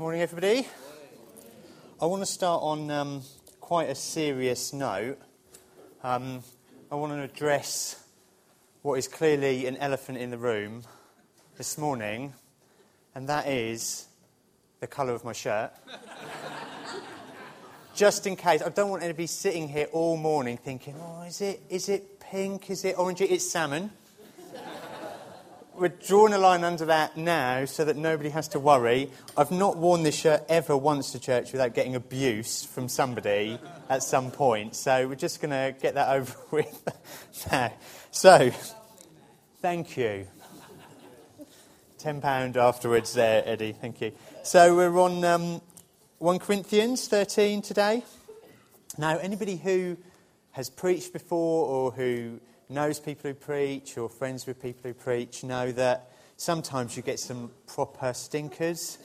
[0.00, 0.64] Morning, everybody.
[2.00, 3.22] I want to start on um,
[3.60, 5.18] quite a serious note.
[6.04, 6.44] Um,
[6.88, 8.00] I want to address
[8.82, 10.84] what is clearly an elephant in the room
[11.56, 12.32] this morning,
[13.16, 14.06] and that is
[14.78, 15.72] the colour of my shirt.
[17.96, 21.60] Just in case, I don't want anybody sitting here all morning thinking, oh, is it,
[21.68, 22.70] is it pink?
[22.70, 23.20] Is it orange?
[23.20, 23.90] It's salmon
[25.80, 29.10] we're drawing a line under that now so that nobody has to worry.
[29.36, 34.02] I've not worn this shirt ever once to church without getting abuse from somebody at
[34.02, 34.74] some point.
[34.74, 36.88] So we're just going to get that over with
[37.50, 37.72] now.
[38.10, 38.50] So,
[39.60, 40.26] thank you.
[41.98, 43.72] £10 afterwards there, Eddie.
[43.72, 44.12] Thank you.
[44.42, 45.60] So we're on um,
[46.18, 48.04] 1 Corinthians 13 today.
[48.96, 49.96] Now, anybody who
[50.52, 55.42] has preached before or who knows people who preach or friends with people who preach
[55.42, 58.98] know that sometimes you get some proper stinkers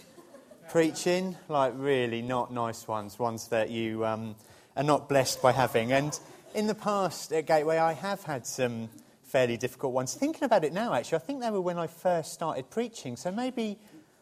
[0.69, 4.35] preaching, like really not nice ones, ones that you um,
[4.75, 5.91] are not blessed by having.
[5.91, 6.17] And
[6.53, 8.89] in the past at Gateway, I have had some
[9.23, 10.13] fairly difficult ones.
[10.13, 13.15] Thinking about it now, actually, I think they were when I first started preaching.
[13.15, 13.79] So maybe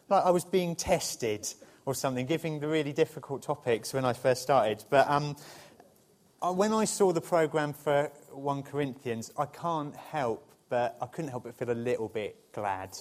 [0.08, 1.46] like I was being tested
[1.84, 4.84] or something, giving the really difficult topics when I first started.
[4.88, 5.36] But um,
[6.40, 11.30] uh, when I saw the programme for 1 Corinthians, I can't help but, I couldn't
[11.30, 12.96] help but feel a little bit glad.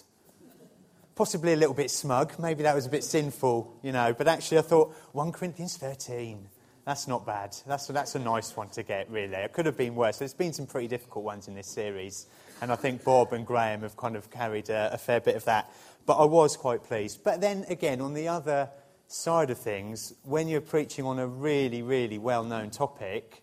[1.15, 2.37] Possibly a little bit smug.
[2.37, 4.13] Maybe that was a bit sinful, you know.
[4.17, 6.49] But actually, I thought, 1 Corinthians 13.
[6.85, 7.55] That's not bad.
[7.67, 9.35] That's, that's a nice one to get, really.
[9.35, 10.17] It could have been worse.
[10.17, 12.25] There's been some pretty difficult ones in this series.
[12.61, 15.45] And I think Bob and Graham have kind of carried a, a fair bit of
[15.45, 15.71] that.
[16.05, 17.23] But I was quite pleased.
[17.23, 18.69] But then again, on the other
[19.07, 23.40] side of things, when you're preaching on a really, really well known topic,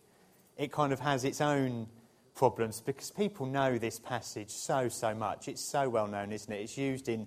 [0.58, 1.86] it kind of has its own
[2.34, 5.48] problems because people know this passage so, so much.
[5.48, 6.60] It's so well known, isn't it?
[6.60, 7.26] It's used in,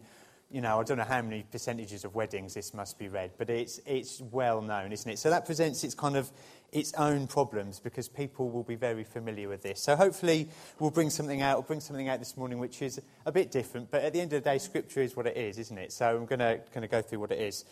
[0.50, 3.50] you know, I don't know how many percentages of weddings this must be read, but
[3.50, 5.18] it's, it's well known, isn't it?
[5.18, 6.30] So that presents its kind of
[6.74, 9.82] its own problems because people will be very familiar with this.
[9.82, 10.50] So hopefully
[10.80, 13.92] we'll bring something out, we'll bring something out this morning which is a bit different,
[13.92, 15.94] but at the end of the day, Scripture is what it is, isn't it?
[15.94, 17.66] So I'm going to go through what it is.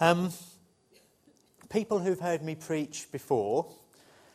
[0.00, 0.30] Um,
[1.70, 3.74] people who've heard me preach before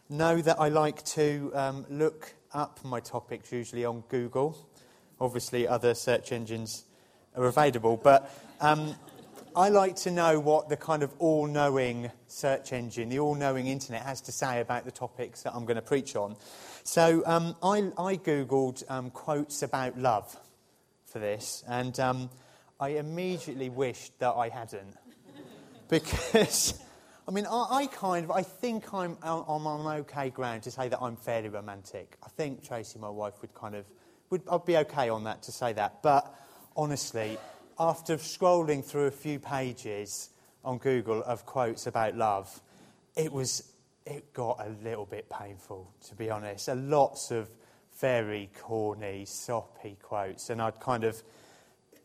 [0.10, 4.58] know that I like to um, look up my topics usually on Google.
[5.20, 6.84] Obviously, other search engines
[7.36, 8.32] are available, but
[8.62, 8.96] um,
[9.56, 13.68] I like to know what the kind of all knowing search engine, the all knowing
[13.68, 16.36] internet, has to say about the topics that I'm going to preach on.
[16.84, 20.36] So um, I, I, Googled um, quotes about love
[21.06, 22.30] for this, and um,
[22.80, 24.98] I immediately wished that I hadn't
[25.88, 26.84] because,
[27.28, 30.90] I mean, I, I, kind of, I think I'm, I'm on okay ground to say
[30.90, 32.18] that I'm fairly romantic.
[32.24, 33.86] I think Tracy, my wife, would kind of,
[34.30, 36.04] would, I'd be okay on that to say that.
[36.04, 36.34] But
[36.76, 37.38] honestly,
[37.80, 40.32] after scrolling through a few pages
[40.66, 42.62] on Google of quotes about love,
[43.16, 43.72] it was,
[44.06, 46.68] it got a little bit painful, to be honest.
[46.68, 47.50] A lots of
[48.00, 51.24] very corny, soppy quotes, and I'd kind of,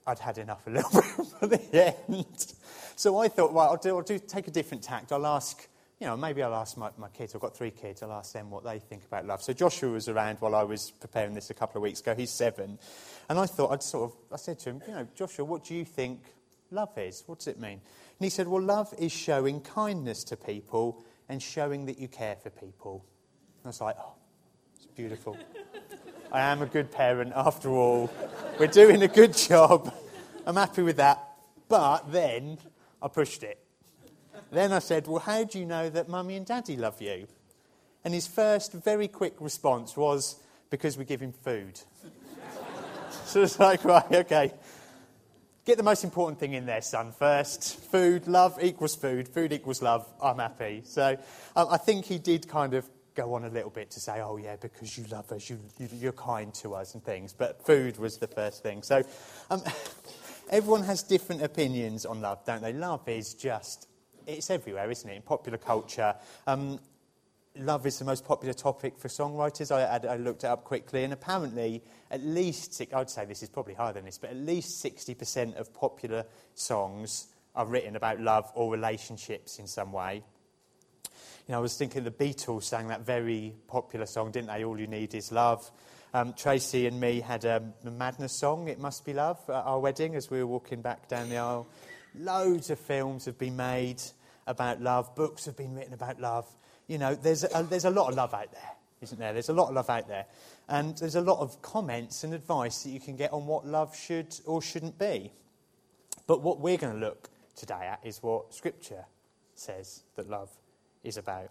[0.06, 2.55] I'd had enough a little bit for the end.
[2.99, 5.13] So I thought, well, I'll, do, I'll do, take a different tact.
[5.13, 5.69] I'll ask,
[6.01, 7.33] you know, maybe I'll ask my, my kids.
[7.33, 8.03] I've got three kids.
[8.03, 9.41] I'll ask them what they think about love.
[9.41, 12.17] So Joshua was around while I was preparing this a couple of weeks ago.
[12.17, 12.77] He's seven.
[13.29, 15.77] And I thought, I'd sort of, I said to him, you know, Joshua, what do
[15.77, 16.23] you think
[16.73, 17.23] love is?
[17.27, 17.75] What does it mean?
[17.75, 17.81] And
[18.19, 22.51] he said, well, love is showing kindness to people and showing that you care for
[22.51, 23.05] people.
[23.59, 24.15] And I was like, oh,
[24.75, 25.37] it's beautiful.
[26.33, 28.11] I am a good parent after all.
[28.59, 29.95] We're doing a good job.
[30.45, 31.23] I'm happy with that.
[31.69, 32.59] But then
[33.03, 33.59] I pushed it.
[34.51, 37.27] Then I said, Well, how do you know that mummy and daddy love you?
[38.05, 40.37] And his first, very quick response was,
[40.71, 41.81] Because we give him food.
[43.25, 44.53] so it's like, Right, okay.
[45.65, 47.79] Get the most important thing in there, son, first.
[47.91, 49.29] Food, love equals food.
[49.29, 50.09] Food equals love.
[50.23, 50.81] I'm happy.
[50.85, 51.19] So
[51.55, 54.39] um, I think he did kind of go on a little bit to say, oh,
[54.39, 57.35] yeah, because you love us, you, you, are kind to us and things.
[57.35, 58.83] But food was the first thing.
[58.83, 59.03] So
[59.51, 59.61] um,
[60.51, 62.73] everyone has different opinions on love, don't they?
[62.73, 63.89] Love is just,
[64.27, 65.17] it's everywhere, isn't it?
[65.17, 66.15] In popular culture.
[66.47, 66.79] Um,
[67.56, 69.71] love is the most popular topic for songwriters.
[69.75, 73.75] I, I, looked it up quickly, and apparently, at least, I'd say this is probably
[73.75, 76.25] higher than this, but at least 60% of popular
[76.55, 80.23] songs are written about love or relationships in some way.
[81.49, 84.65] You know, I was thinking the Beatles sang that very popular song, didn't they?
[84.65, 85.71] All you need is love.
[86.14, 89.78] Um, Tracy and me had a, a, Madness song, It Must Be Love, at our
[89.78, 91.66] wedding as we were walking back down the aisle.
[92.19, 94.00] Loads of films have been made
[94.46, 96.46] about love, books have been written about love.
[96.87, 98.70] You know, there's a, there's a lot of love out there,
[99.02, 99.34] isn't there?
[99.34, 100.25] There's a lot of love out there.
[100.69, 103.94] And there's a lot of comments and advice that you can get on what love
[103.94, 105.32] should or shouldn't be.
[106.26, 109.05] But what we're going to look today at is what Scripture
[109.55, 110.50] says that love
[111.05, 111.50] is about.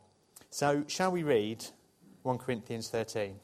[0.50, 1.64] So, shall we read
[2.24, 3.36] 1 Corinthians 13?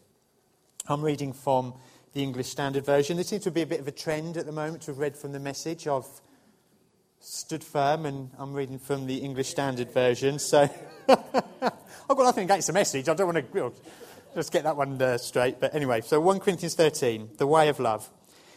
[0.85, 1.75] I'm reading from
[2.11, 3.15] the English Standard Version.
[3.15, 5.31] There seems to be a bit of a trend at the moment to read from
[5.31, 5.87] the message.
[5.87, 6.03] I've
[7.21, 10.39] stood firm and I'm reading from the English Standard Version.
[10.39, 10.69] So
[11.07, 11.21] I've
[11.61, 13.07] got nothing against the message.
[13.07, 13.73] I don't want to
[14.35, 15.61] just get that one uh, straight.
[15.61, 18.09] But anyway, so 1 Corinthians 13, the way of love.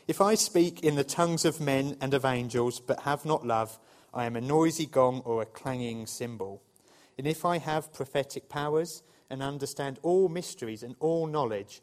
[0.08, 3.78] If I speak in the tongues of men and of angels, but have not love,
[4.12, 6.60] I am a noisy gong or a clanging cymbal.
[7.16, 11.82] And if I have prophetic powers and understand all mysteries and all knowledge,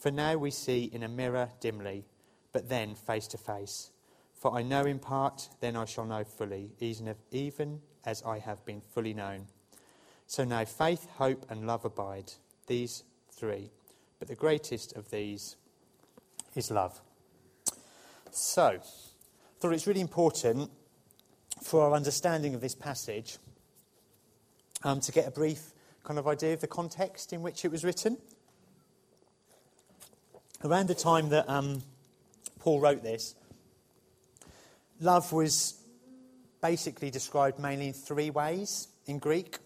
[0.00, 2.06] For now we see in a mirror dimly,
[2.52, 3.90] but then face to face.
[4.32, 8.80] For I know in part, then I shall know fully, even as I have been
[8.80, 9.46] fully known.
[10.26, 12.32] So now faith, hope, and love abide,
[12.66, 13.70] these three.
[14.18, 15.56] But the greatest of these
[16.54, 16.98] is love.
[18.30, 18.80] So, I
[19.60, 20.70] thought it's really important
[21.62, 23.36] for our understanding of this passage
[24.82, 25.74] um, to get a brief
[26.04, 28.16] kind of idea of the context in which it was written.
[30.62, 31.82] Around the time that um,
[32.58, 33.34] Paul wrote this,
[35.00, 35.80] Love was
[36.60, 39.56] basically described mainly in three ways in Greek.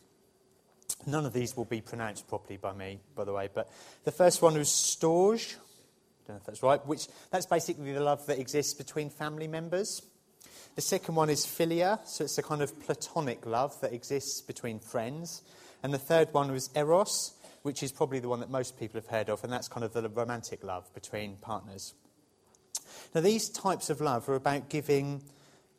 [1.05, 3.69] None of these will be pronounced properly by me, by the way, but
[4.05, 5.56] the first one was storge.
[5.56, 9.49] I don't know if that's right, which that's basically the love that exists between family
[9.49, 10.00] members.
[10.76, 14.79] The second one is philia, so it's a kind of platonic love that exists between
[14.79, 15.43] friends.
[15.82, 17.35] And the third one was eros,
[17.65, 19.95] which is probably the one that most people have heard of, and that's kind of
[19.95, 21.95] the romantic love between partners.
[23.15, 25.23] Now, these types of love are about giving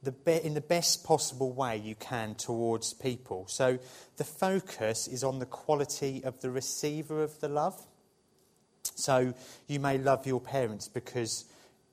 [0.01, 3.45] the be- in the best possible way you can towards people.
[3.47, 3.77] So
[4.17, 7.79] the focus is on the quality of the receiver of the love.
[8.95, 9.35] So
[9.67, 11.45] you may love your parents because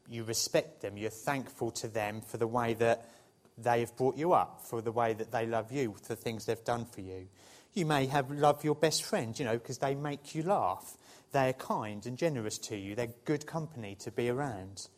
[0.09, 3.11] you respect them, you're thankful to them for the way that
[3.59, 6.47] they have brought you up, for the way that they love you, for the things
[6.47, 7.29] they've done for you.
[7.75, 10.97] You may have love your best friend, you know, because they make you laugh.
[11.33, 12.95] They're kind and generous to you.
[12.95, 14.89] They're good company to be around.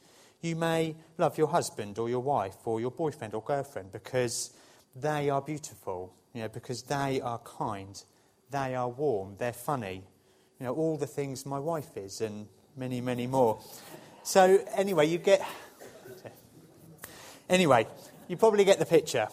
[0.41, 4.53] You may love your husband or your wife or your boyfriend or girlfriend because
[4.97, 8.03] they are beautiful, you know, because they are kind,
[8.51, 10.03] they are warm, they're funny,
[10.59, 13.61] you know, all the things my wife is and many, many more.
[14.23, 15.47] So, anyway, you get.
[17.49, 17.87] Anyway,
[18.27, 19.29] you probably get the picture.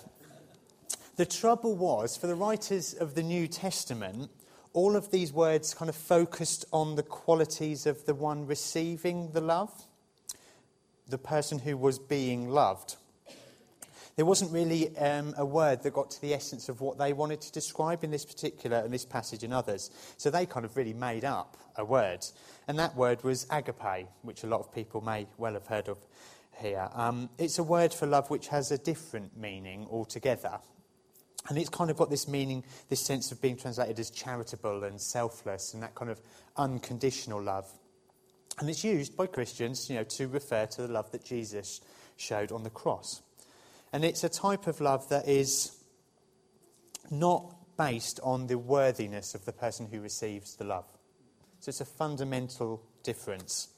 [1.21, 4.31] The trouble was, for the writers of the New Testament,
[4.73, 9.39] all of these words kind of focused on the qualities of the one receiving the
[9.39, 9.71] love
[11.07, 12.95] the person who was being loved.
[14.15, 17.41] There wasn't really um, a word that got to the essence of what they wanted
[17.41, 19.91] to describe in this particular, in this passage and others.
[20.17, 22.25] So they kind of really made up a word.
[22.67, 25.99] And that word was agape, which a lot of people may well have heard of
[26.59, 26.89] here.
[26.95, 30.57] Um, it's a word for love which has a different meaning altogether.
[31.49, 35.01] And it's kind of got this meaning, this sense of being translated as charitable and
[35.01, 36.21] selfless and that kind of
[36.55, 37.67] unconditional love.
[38.59, 41.81] And it's used by Christians, you know, to refer to the love that Jesus
[42.17, 43.21] showed on the cross.
[43.91, 45.75] And it's a type of love that is
[47.09, 50.85] not based on the worthiness of the person who receives the love.
[51.59, 53.69] So it's a fundamental difference.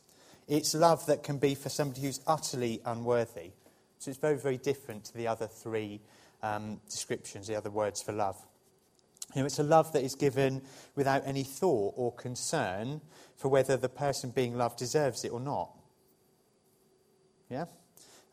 [0.47, 3.51] It's love that can be for somebody who's utterly unworthy.
[3.99, 6.01] So it's very, very different to the other three
[6.43, 8.37] um, descriptions, the other words for love.
[9.33, 10.61] You know, it's a love that is given
[10.95, 13.01] without any thought or concern
[13.35, 15.71] for whether the person being loved deserves it or not.
[17.49, 17.65] Yeah?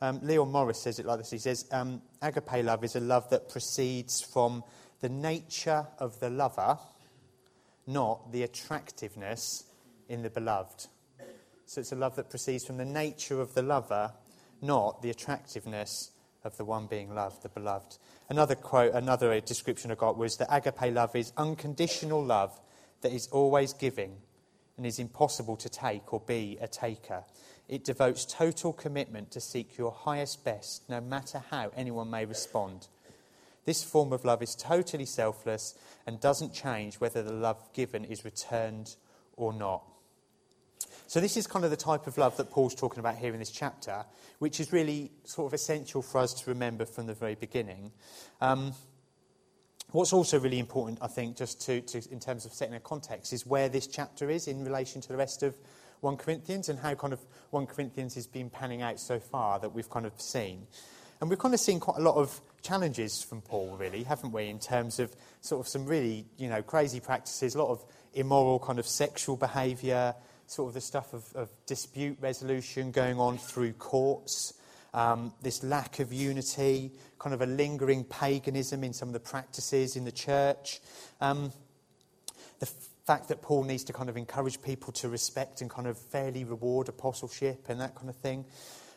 [0.03, 1.31] Um, Leon Morris says it like this.
[1.31, 4.65] He says, um, Agape love is a love that proceeds from
[5.01, 6.79] the nature of the lover,
[7.87, 9.65] not the attractiveness
[10.09, 10.87] in the beloved.
[11.67, 14.13] So it's a love that proceeds from the nature of the lover,
[14.61, 16.11] not the attractiveness
[16.45, 17.99] of the one being loved, the beloved.
[18.29, 22.59] Another quote, another uh, description I got was that agape love is unconditional love
[23.03, 24.17] that is always giving
[24.77, 27.25] and is impossible to take or be a taker.
[27.69, 32.89] It devotes total commitment to seek your highest best, no matter how anyone may respond.
[33.65, 38.25] This form of love is totally selfless and doesn't change whether the love given is
[38.25, 38.97] returned
[39.37, 39.83] or not.
[41.11, 43.41] So, this is kind of the type of love that Paul's talking about here in
[43.41, 44.05] this chapter,
[44.39, 47.91] which is really sort of essential for us to remember from the very beginning.
[48.41, 48.75] Um,
[49.91, 53.33] what's also really important, I think, just to, to, in terms of setting a context,
[53.33, 55.57] is where this chapter is in relation to the rest of
[55.99, 57.19] 1 Corinthians and how kind of
[57.51, 60.69] 1 Corinthians has been panning out so far that we've kind of seen.
[61.21, 64.47] And we've kind of seen quite a lot of challenges from Paul, really, haven't we,
[64.47, 68.61] in terms of sort of some really, you know, crazy practices, a lot of immoral
[68.61, 70.15] kind of sexual behaviour,
[70.51, 74.55] sort of the stuff of, of dispute resolution going on through courts,
[74.93, 76.91] um, this lack of unity,
[77.21, 80.81] kind of a lingering paganism in some of the practices in the church.
[81.21, 81.53] Um,
[82.59, 82.67] the
[83.07, 86.43] fact that Paul needs to kind of encourage people to respect and kind of fairly
[86.43, 88.45] reward apostleship and that kind of thing.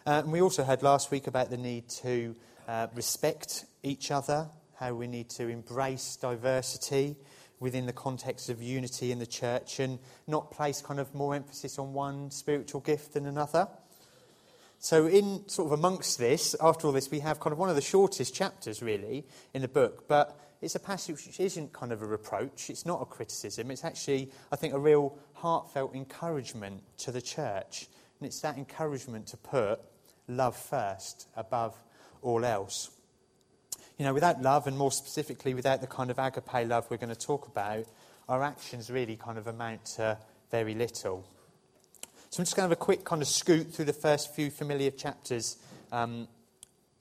[0.07, 2.35] Uh, and we also heard last week about the need to
[2.67, 7.15] uh, respect each other, how we need to embrace diversity
[7.63, 11.79] within the context of unity in the church and not place kind of more emphasis
[11.79, 13.69] on one spiritual gift than another.
[14.79, 17.75] So, in sort of amongst this, after all this, we have kind of one of
[17.75, 22.01] the shortest chapters really in the book, but it's a passage which isn't kind of
[22.01, 27.13] a reproach, it's not a criticism, it's actually, I think, a real heartfelt encouragement to
[27.13, 27.87] the church.
[28.19, 29.79] And it's that encouragement to put
[30.27, 31.77] love first above
[32.21, 32.91] all else.
[33.97, 37.13] You know, without love, and more specifically without the kind of agape love we're going
[37.13, 37.85] to talk about,
[38.27, 40.17] our actions really kind of amount to
[40.49, 41.25] very little.
[42.29, 44.49] So I'm just going to have a quick kind of scoot through the first few
[44.49, 45.57] familiar chapters
[45.91, 46.27] um,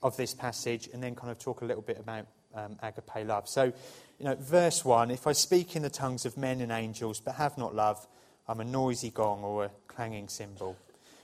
[0.03, 3.49] of this passage and then kind of talk a little bit about um, agape love.
[3.49, 3.63] So,
[4.19, 7.35] you know, verse 1 If I speak in the tongues of men and angels but
[7.35, 8.05] have not love,
[8.47, 10.77] I'm a noisy gong or a clanging cymbal.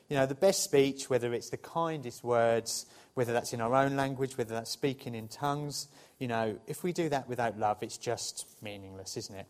[0.09, 2.87] You know, the best speech, whether it's the kindest words,
[3.19, 6.93] whether that's in our own language, whether that's speaking in tongues, you know, if we
[6.93, 9.45] do that without love, it's just meaningless, isn't it?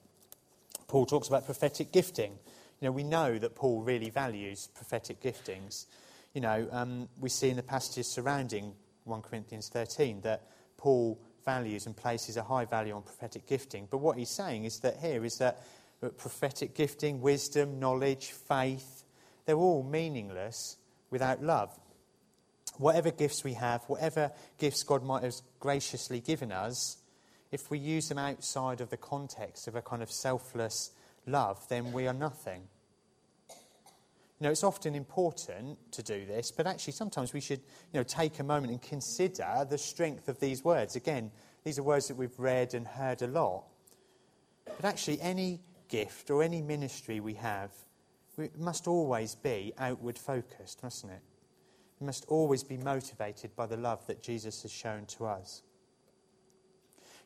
[0.88, 2.32] Paul talks about prophetic gifting.
[2.32, 5.86] You know, we know that Paul really values prophetic giftings.
[6.34, 8.74] You know, um, we see in the passages surrounding
[9.04, 10.42] 1 Corinthians 13 that
[10.78, 13.88] Paul values and places a high value on prophetic gifting.
[13.92, 15.62] But what he's saying is that here is that
[16.18, 19.04] prophetic gifting, wisdom, knowledge, faith,
[19.46, 20.78] they're all meaningless
[21.12, 21.70] without love.
[22.78, 26.98] Whatever gifts we have, whatever gifts God might have graciously given us,
[27.52, 30.92] if we use them outside of the context of a kind of selfless
[31.26, 32.62] love, then we are nothing.
[33.50, 37.60] You know, it's often important to do this, but actually sometimes we should,
[37.92, 40.96] you know, take a moment and consider the strength of these words.
[40.96, 41.32] Again,
[41.66, 43.66] these are words that we've read and heard a lot.
[44.66, 45.60] But actually, any
[45.90, 47.72] gift or any ministry we have
[48.40, 51.22] we must always be outward focused, mustn't it?
[52.00, 55.62] We must always be motivated by the love that Jesus has shown to us.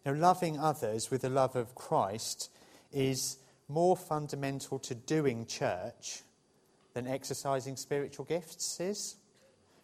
[0.05, 2.49] Now, loving others with the love of Christ
[2.91, 3.37] is
[3.69, 6.23] more fundamental to doing church
[6.93, 9.15] than exercising spiritual gifts is.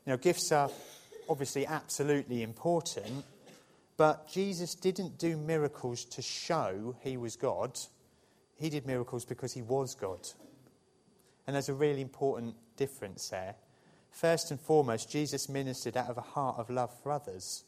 [0.05, 0.69] You know, gifts are
[1.29, 3.23] obviously absolutely important,
[3.97, 7.77] but Jesus didn't do miracles to show he was God.
[8.59, 10.27] He did miracles because he was God.
[11.47, 13.55] And there's a really important difference there.
[14.11, 17.63] First and foremost, Jesus ministered out of a heart of love for others.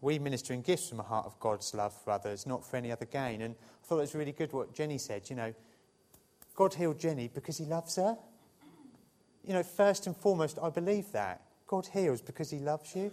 [0.00, 2.90] We minister in gifts from a heart of God's love for others, not for any
[2.92, 3.42] other gain.
[3.42, 5.28] And I thought it was really good what Jenny said.
[5.28, 5.54] You know,
[6.54, 8.16] God healed Jenny because he loves her
[9.44, 11.42] you know, first and foremost, I believe that.
[11.66, 13.12] God heals because he loves you.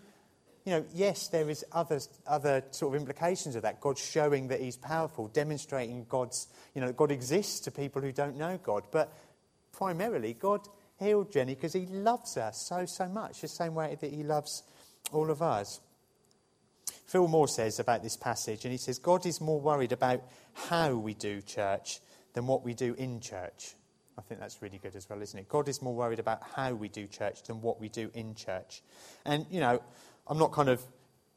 [0.65, 3.79] You know, yes, there is other, other sort of implications of that.
[3.79, 8.35] God showing that he's powerful, demonstrating God's, you know, God exists to people who don't
[8.35, 8.83] know God.
[8.91, 9.13] But
[9.71, 10.67] primarily, God
[10.99, 14.63] healed Jenny because he loves us so, so much, the same way that he loves
[15.11, 15.79] all of us.
[17.05, 20.23] Phil Moore says about this passage, and he says, God is more worried about
[20.53, 21.99] how we do church
[22.33, 23.75] than what we do in church.
[24.17, 25.47] I think that's really good as well, isn't it?
[25.47, 28.81] God is more worried about how we do church than what we do in church.
[29.25, 29.81] And, you know,
[30.27, 30.83] I'm not kind of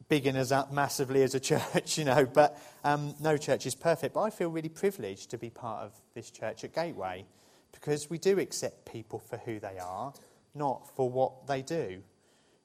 [0.08, 4.14] bigging us up massively as a church, you know, but um, no church is perfect.
[4.14, 7.26] But I feel really privileged to be part of this church at Gateway
[7.72, 10.12] because we do accept people for who they are,
[10.54, 12.02] not for what they do.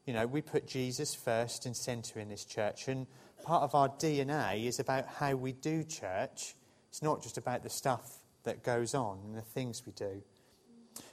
[0.06, 3.08] You know, we put Jesus first and centre in this church, and
[3.44, 6.56] part of our DNA is about how we do church.
[6.90, 10.22] It's not just about the stuff that goes on and the things we do.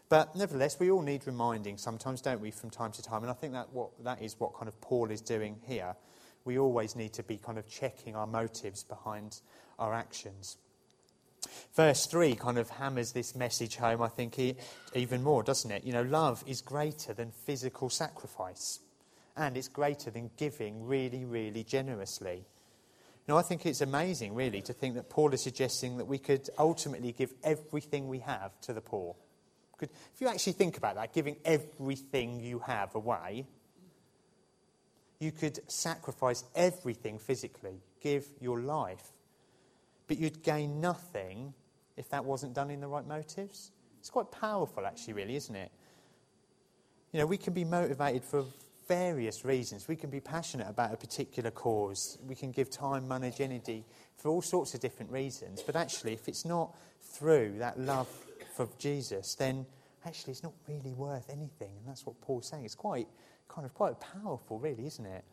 [0.09, 3.23] But nevertheless, we all need reminding sometimes, don't we, from time to time?
[3.23, 5.97] And I think that, what, that is what kind of Paul is doing here.
[6.45, 9.41] We always need to be kind of checking our motives behind
[9.79, 10.59] our actions.
[11.75, 14.39] Verse 3 kind of hammers this message home, I think,
[14.95, 15.85] even more, doesn't it?
[15.85, 18.81] You know, love is greater than physical sacrifice,
[19.37, 22.45] and it's greater than giving really, really generously.
[23.29, 26.51] Now, I think it's amazing, really, to think that Paul is suggesting that we could
[26.59, 29.15] ultimately give everything we have to the poor
[29.83, 33.47] could, if you actually think about that, giving everything you have away,
[35.19, 39.12] you could sacrifice everything physically, give your life,
[40.07, 41.55] but you'd gain nothing
[41.97, 43.73] if that wasn't done in the right motives.
[44.01, 45.71] It's quite powerful, actually, really, isn't it?
[47.13, 48.45] You know, we can be motivated for
[48.89, 49.87] various reasons.
[49.87, 52.19] We can be passionate about a particular cause.
[52.27, 53.85] We can give time, money, energy
[54.17, 55.63] for all sorts of different reasons.
[55.63, 58.09] But actually, if it's not through that love
[58.57, 59.67] for Jesus, then
[60.05, 61.71] actually it's not really worth anything.
[61.79, 62.65] And that's what Paul's saying.
[62.65, 63.09] It's quite,
[63.49, 65.25] kind of quite powerful, really, isn't it?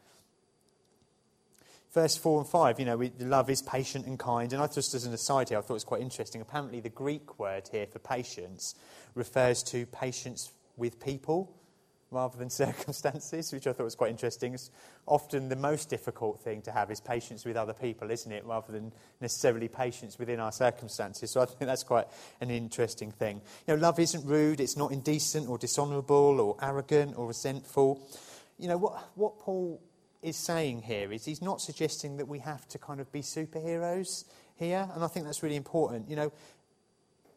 [1.93, 4.53] Verse 4 and 5, you know, we, love is patient and kind.
[4.53, 6.39] And I just, as an aside here, I thought it was quite interesting.
[6.39, 8.75] Apparently, the Greek word here for patience
[9.15, 11.51] refers to patience with people
[12.11, 14.53] rather than circumstances, which I thought was quite interesting.
[14.53, 14.69] It's
[15.07, 18.71] often the most difficult thing to have is patience with other people, isn't it, rather
[18.71, 21.31] than necessarily patience within our circumstances.
[21.31, 22.05] So I think that's quite
[22.39, 23.41] an interesting thing.
[23.67, 28.07] You know, love isn't rude, it's not indecent or dishonourable or arrogant or resentful.
[28.59, 29.81] You know, what, what Paul
[30.21, 34.25] is saying here is he's not suggesting that we have to kind of be superheroes
[34.55, 36.09] here, and I think that's really important.
[36.09, 36.33] You know,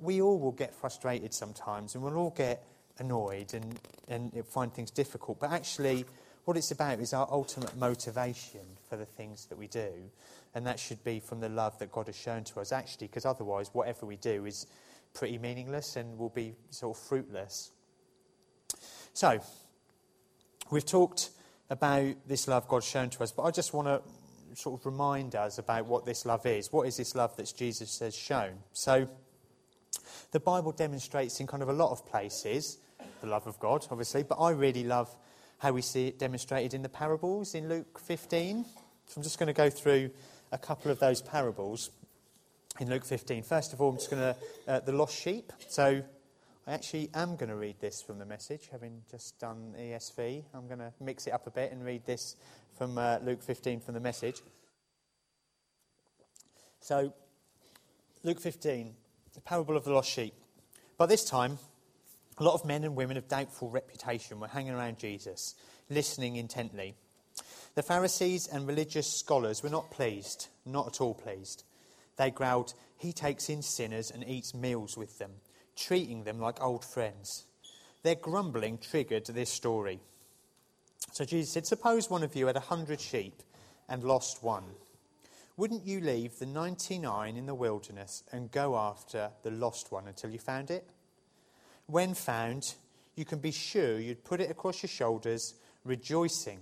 [0.00, 2.64] we all will get frustrated sometimes, and we'll all get
[2.98, 5.38] annoyed and, and find things difficult.
[5.40, 6.04] But actually,
[6.44, 9.90] what it's about is our ultimate motivation for the things that we do.
[10.54, 13.24] And that should be from the love that God has shown to us, actually, because
[13.24, 14.66] otherwise, whatever we do is
[15.14, 17.70] pretty meaningless and will be sort of fruitless.
[19.12, 19.40] So,
[20.70, 21.30] we've talked
[21.72, 24.02] about this love God's shown to us, but I just want to
[24.54, 26.70] sort of remind us about what this love is.
[26.70, 28.58] What is this love that Jesus has shown?
[28.72, 29.08] So,
[30.30, 32.78] the Bible demonstrates in kind of a lot of places
[33.20, 35.14] the love of God, obviously, but I really love
[35.58, 38.64] how we see it demonstrated in the parables in Luke 15.
[39.06, 40.10] So I'm just going to go through
[40.50, 41.90] a couple of those parables
[42.80, 43.42] in Luke 15.
[43.44, 45.52] First of all, I'm just going to, uh, the lost sheep.
[45.68, 46.02] So
[46.66, 50.44] I actually am going to read this from the message, having just done ESV.
[50.54, 52.36] I'm going to mix it up a bit and read this
[52.78, 54.42] from uh, Luke 15 from the message.
[56.78, 57.12] So,
[58.22, 58.94] Luke 15,
[59.34, 60.34] the parable of the lost sheep.
[60.98, 61.58] By this time,
[62.38, 65.56] a lot of men and women of doubtful reputation were hanging around Jesus,
[65.90, 66.94] listening intently.
[67.74, 71.64] The Pharisees and religious scholars were not pleased, not at all pleased.
[72.16, 75.32] They growled, He takes in sinners and eats meals with them,
[75.76, 77.44] treating them like old friends.
[78.02, 80.00] Their grumbling triggered this story.
[81.12, 83.42] So Jesus said, Suppose one of you had a hundred sheep
[83.88, 84.64] and lost one.
[85.56, 90.30] Wouldn't you leave the 99 in the wilderness and go after the lost one until
[90.30, 90.88] you found it?
[91.86, 92.74] When found,
[93.14, 95.54] you can be sure you'd put it across your shoulders,
[95.84, 96.60] rejoicing.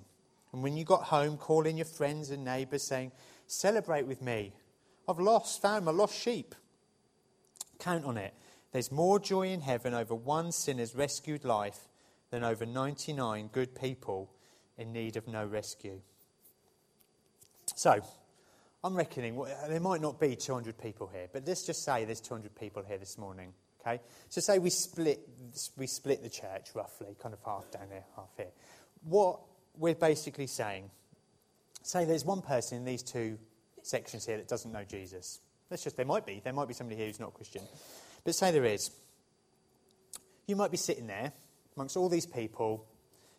[0.53, 3.13] And when you got home, call in your friends and neighbours, saying,
[3.47, 4.53] Celebrate with me.
[5.09, 6.55] I've lost, found my lost sheep.
[7.79, 8.35] Count on it.
[8.73, 11.89] There's more joy in heaven over one sinner's rescued life
[12.31, 14.31] than over 99 good people
[14.79, 16.01] in need of no rescue.
[17.77, 18.01] So,
[18.83, 22.21] I'm reckoning well, there might not be 200 people here, but let's just say there's
[22.21, 23.53] 200 people here this morning.
[23.81, 25.21] Okay, so say we split
[25.77, 28.53] we split the church roughly, kind of half down there, half here.
[29.05, 29.41] What
[29.77, 30.91] we're basically saying,
[31.83, 33.39] say there's one person in these two
[33.83, 35.41] sections here that doesn't know Jesus.
[35.71, 37.63] Let's just there might be there might be somebody here who's not Christian,
[38.31, 38.93] but say there is.
[40.47, 41.33] You might be sitting there
[41.75, 42.87] amongst all these people,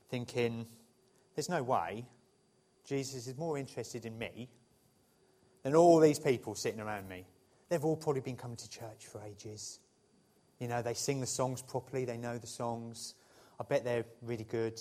[0.09, 0.67] thinking,
[1.33, 2.05] "There's no way
[2.83, 4.49] Jesus is more interested in me
[5.63, 7.25] than all these people sitting around me.
[7.69, 9.79] They've all probably been coming to church for ages.
[10.59, 13.15] You know, they sing the songs properly, they know the songs.
[13.61, 14.77] I bet they're really good.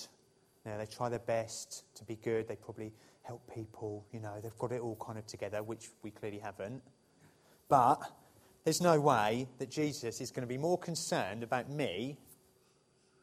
[0.65, 2.49] You know, they try their best to be good.
[2.49, 2.93] They probably
[3.23, 4.05] help people.
[4.11, 6.83] You know, they've got it all kind of together, which we clearly haven't.
[7.69, 8.03] But
[8.65, 12.19] there's no way that Jesus is going to be more concerned about me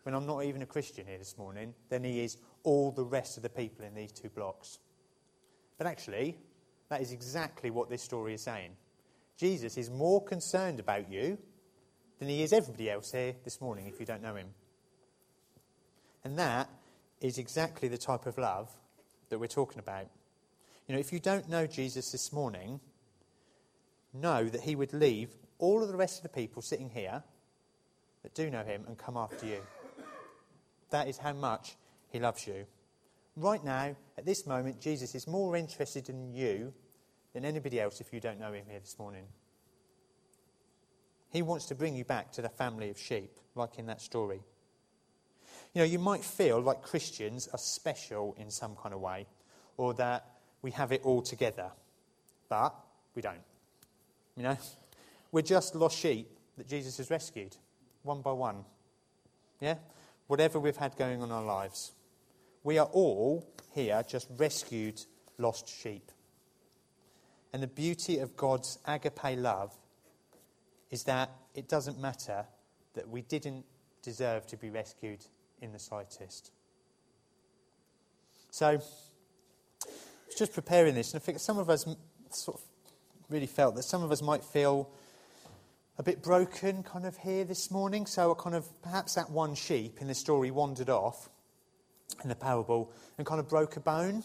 [0.03, 3.37] when I'm not even a Christian here this morning than he is all the rest
[3.37, 4.79] of the people in these two blocks.
[5.77, 6.37] But actually,
[6.89, 8.71] that is exactly what this story is saying.
[9.37, 11.37] Jesus is more concerned about you
[12.19, 14.47] than he is everybody else here this morning if you don't know him.
[16.23, 16.69] And that
[17.21, 18.69] is exactly the type of love
[19.29, 20.07] that we're talking about.
[20.87, 22.79] You know, if you don't know Jesus this morning,
[24.21, 27.23] know that he would leave all of the rest of the people sitting here,
[28.23, 29.61] that do know him and come after you.
[30.89, 31.75] That is how much
[32.09, 32.65] he loves you.
[33.35, 36.73] Right now, at this moment, Jesus is more interested in you
[37.33, 39.25] than anybody else if you don't know him here this morning.
[41.29, 44.41] He wants to bring you back to the family of sheep, like in that story.
[45.73, 49.27] You know, you might feel like Christians are special in some kind of way,
[49.75, 50.25] or that
[50.61, 51.71] we have it all together,
[52.49, 52.73] but
[53.13, 53.37] we don't.
[54.37, 54.57] You know,
[55.31, 57.57] we're just lost sheep that Jesus has rescued,
[58.03, 58.63] one by one.
[59.59, 59.75] Yeah?
[60.27, 61.91] Whatever we've had going on in our lives.
[62.63, 65.01] We are all here just rescued
[65.39, 66.11] lost sheep.
[67.51, 69.75] And the beauty of God's agape love
[70.91, 72.45] is that it doesn't matter
[72.93, 73.65] that we didn't
[74.03, 75.25] deserve to be rescued
[75.61, 76.51] in the slightest.
[78.51, 81.85] So, I was just preparing this, and I think some of us
[82.31, 82.66] sort of
[83.29, 84.89] really felt that some of us might feel
[85.97, 88.05] a bit broken kind of here this morning.
[88.05, 91.29] So, kind of perhaps that one sheep in the story wandered off
[92.23, 94.23] in the parable and kind of broke a bone.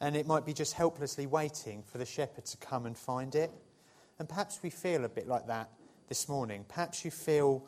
[0.00, 3.50] And it might be just helplessly waiting for the shepherd to come and find it.
[4.18, 5.70] And perhaps we feel a bit like that
[6.08, 6.64] this morning.
[6.68, 7.66] Perhaps you feel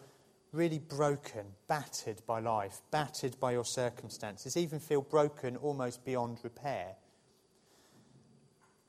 [0.53, 6.97] really broken, battered by life, battered by your circumstances, even feel broken almost beyond repair.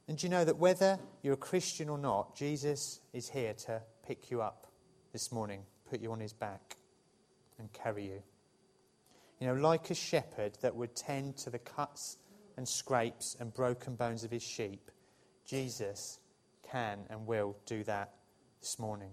[0.10, 3.84] And do you know that whether you're a Christian or not, Jesus is here to
[4.02, 4.65] pick you up
[5.13, 6.78] this morning, put you on his back,
[7.60, 8.24] and carry you.
[9.39, 12.17] You know, like a shepherd that would tend to the cuts
[12.58, 14.89] and scrapes and broken bones of his sheep,
[15.45, 16.17] Jesus
[16.63, 18.15] can and will do that
[18.62, 19.12] this morning.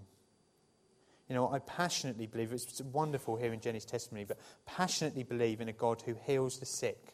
[1.29, 5.73] You know, I passionately believe, it's wonderful hearing Jenny's testimony, but passionately believe in a
[5.73, 7.13] God who heals the sick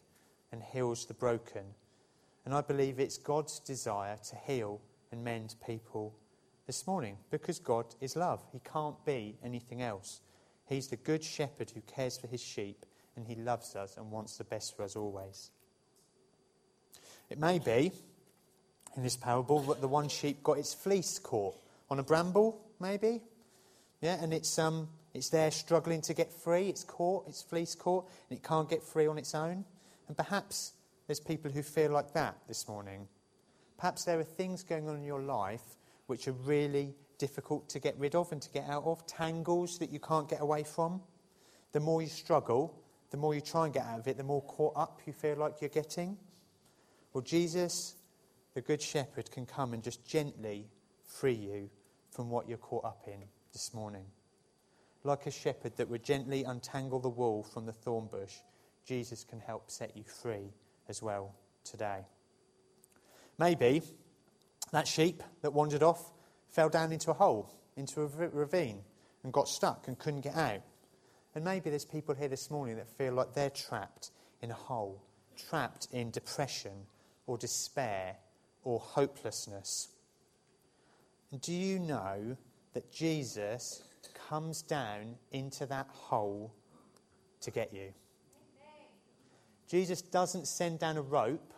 [0.52, 1.64] and heals the broken.
[2.44, 4.80] And I believe it's God's desire to heal
[5.10, 6.14] and mend people
[6.66, 8.42] this morning because God is love.
[8.52, 10.20] He can't be anything else.
[10.66, 12.84] He's the good shepherd who cares for his sheep
[13.16, 15.50] and he loves us and wants the best for us always.
[17.30, 17.92] It may be
[18.96, 21.56] in this parable that the one sheep got its fleece caught
[21.90, 23.22] on a bramble, maybe.
[24.00, 26.68] Yeah, and it's, um, it's there struggling to get free.
[26.68, 29.64] It's caught, its fleece caught, and it can't get free on its own.
[30.08, 30.72] And perhaps
[31.06, 33.06] there's people who feel like that this morning.
[33.76, 37.98] Perhaps there are things going on in your life which are really difficult to get
[37.98, 41.00] rid of and to get out of, tangles that you can't get away from.
[41.72, 44.42] The more you struggle, the more you try and get out of it, the more
[44.42, 46.16] caught up you feel like you're getting.
[47.12, 47.96] Well, Jesus,
[48.54, 50.68] the Good Shepherd, can come and just gently
[51.04, 51.70] free you
[52.10, 54.04] from what you're caught up in this morning.
[55.04, 58.36] Like a shepherd that would gently untangle the wool from the thorn bush,
[58.86, 60.52] Jesus can help set you free
[60.88, 62.04] as well today.
[63.38, 63.82] Maybe
[64.72, 66.12] that sheep that wandered off
[66.48, 68.80] fell down into a hole, into a ravine,
[69.22, 70.62] and got stuck and couldn't get out.
[71.34, 75.02] And maybe there's people here this morning that feel like they're trapped in a hole,
[75.48, 76.86] trapped in depression
[77.26, 78.16] or despair
[78.62, 79.88] or hopelessness.
[81.32, 82.36] And do you know
[82.74, 83.82] that Jesus
[84.28, 86.54] comes down into that hole
[87.40, 87.92] to get you?
[89.68, 91.52] Jesus doesn't send down a rope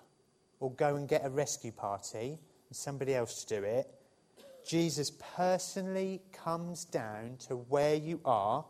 [0.61, 2.39] or go and get a rescue party
[2.69, 3.89] and somebody else to do it.
[4.67, 8.65] Jesus personally comes down to where you are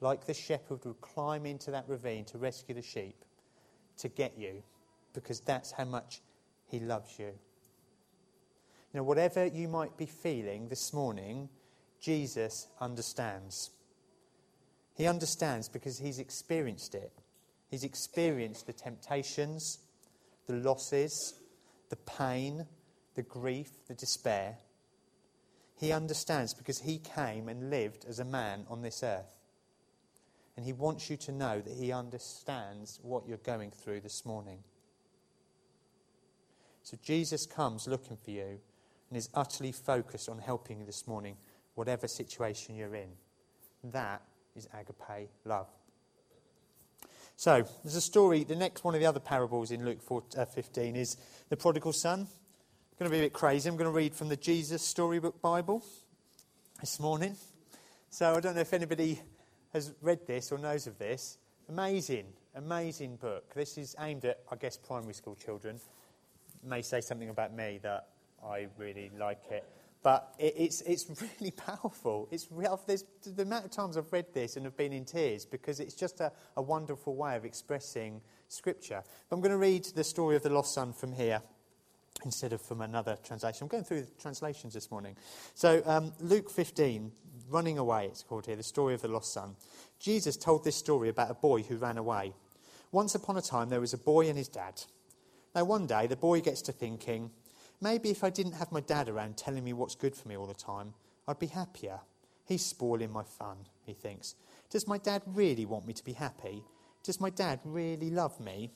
[0.00, 3.24] like the shepherd would climb into that ravine to rescue the sheep,
[3.96, 4.62] to get you,
[5.14, 6.20] because that's how much
[6.66, 7.26] he loves you.
[7.26, 11.48] You know, whatever you might be feeling this morning,
[12.00, 13.70] Jesus understands.
[14.94, 17.12] He understands because he's experienced it.
[17.72, 19.78] He's experienced the temptations,
[20.46, 21.40] the losses,
[21.88, 22.66] the pain,
[23.14, 24.58] the grief, the despair.
[25.80, 29.34] He understands because he came and lived as a man on this earth.
[30.54, 34.58] And He wants you to know that He understands what you're going through this morning.
[36.82, 38.60] So Jesus comes looking for you
[39.08, 41.38] and is utterly focused on helping you this morning,
[41.74, 43.08] whatever situation you're in.
[43.84, 44.20] That
[44.54, 45.68] is agape love.
[47.36, 48.44] So, there's a story.
[48.44, 51.16] The next one of the other parables in Luke 4, uh, 15 is
[51.48, 52.20] the prodigal son.
[52.20, 53.68] I'm going to be a bit crazy.
[53.68, 55.84] I'm going to read from the Jesus Storybook Bible
[56.80, 57.36] this morning.
[58.10, 59.20] So, I don't know if anybody
[59.72, 61.38] has read this or knows of this.
[61.68, 63.54] Amazing, amazing book.
[63.54, 65.76] This is aimed at, I guess, primary school children.
[65.76, 68.08] It may say something about me that
[68.46, 69.64] I really like it.
[70.02, 71.06] But it, it's, it's
[71.40, 72.28] really powerful.
[72.30, 75.44] It's real, there's, the amount of times I've read this and have been in tears
[75.44, 79.02] because it's just a, a wonderful way of expressing Scripture.
[79.28, 81.40] But I'm going to read the story of the lost son from here
[82.24, 83.64] instead of from another translation.
[83.64, 85.16] I'm going through the translations this morning.
[85.54, 87.10] So, um, Luke 15,
[87.48, 89.56] Running away, it's called here, the story of the lost son.
[89.98, 92.32] Jesus told this story about a boy who ran away.
[92.92, 94.82] Once upon a time, there was a boy and his dad.
[95.54, 97.30] Now, one day, the boy gets to thinking,
[97.82, 100.46] maybe if I didn't have my dad around telling me what's good for me all
[100.46, 100.94] the time,
[101.26, 102.00] I'd be happier.
[102.46, 104.36] He's spoiling my fun, he thinks.
[104.70, 106.62] Does my dad really want me to be happy?
[107.02, 108.70] Does my dad really love me?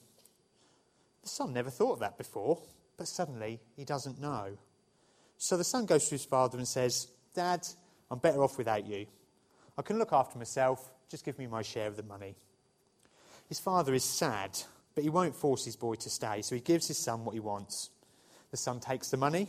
[1.23, 2.61] The son never thought of that before,
[2.97, 4.59] but suddenly he doesn't know.
[5.39, 7.67] So the son goes to his father and says, Dad,
[8.11, 9.07] I'm better off without you.
[9.79, 12.37] I can look after myself, just give me my share of the money.
[13.49, 14.59] His father is sad,
[14.95, 17.41] but he won't force his boy to stay, so he gives his son what he
[17.41, 17.91] wants.
[18.51, 19.49] The son takes the money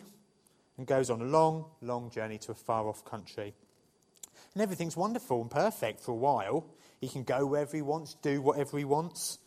[0.78, 3.54] and goes on a long, long journey to a far off country.
[4.54, 6.66] And everything's wonderful and perfect for a while.
[7.00, 9.40] He can go wherever he wants, do whatever he wants,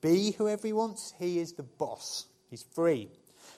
[0.00, 1.14] be whoever he wants.
[1.18, 2.26] He is the boss.
[2.50, 3.08] He's free.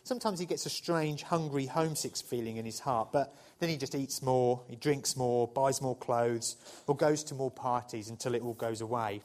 [0.05, 3.95] Sometimes he gets a strange, hungry, homesick feeling in his heart, but then he just
[3.95, 8.43] eats more, he drinks more, buys more clothes, or goes to more parties until it
[8.43, 9.23] all goes away.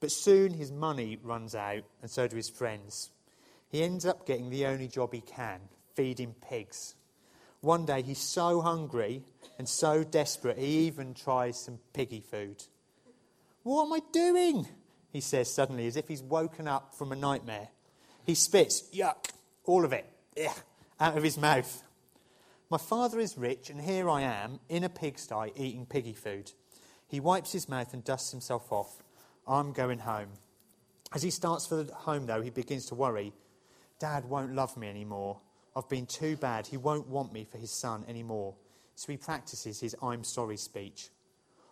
[0.00, 3.10] But soon his money runs out, and so do his friends.
[3.76, 5.60] He ends up getting the only job he can
[5.92, 6.94] feeding pigs.
[7.60, 9.22] One day he's so hungry
[9.58, 12.64] and so desperate, he even tries some piggy food.
[13.64, 14.66] What am I doing?
[15.12, 17.68] He says suddenly, as if he's woken up from a nightmare.
[18.24, 19.28] He spits, yuck,
[19.64, 20.06] all of it,
[20.42, 20.56] ugh,
[20.98, 21.84] out of his mouth.
[22.70, 26.50] My father is rich, and here I am in a pigsty eating piggy food.
[27.08, 29.02] He wipes his mouth and dusts himself off.
[29.46, 30.28] I'm going home.
[31.14, 33.34] As he starts for home, though, he begins to worry.
[33.98, 35.40] Dad won't love me anymore.
[35.74, 36.66] I've been too bad.
[36.66, 38.54] He won't want me for his son anymore.
[38.94, 41.10] So he practices his I'm sorry speech.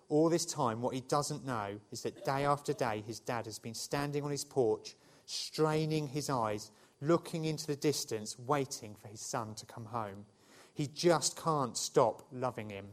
[0.08, 3.58] All this time, what he doesn't know is that day after day, his dad has
[3.58, 9.20] been standing on his porch, straining his eyes, looking into the distance, waiting for his
[9.20, 10.26] son to come home.
[10.74, 12.86] He just can't stop loving him.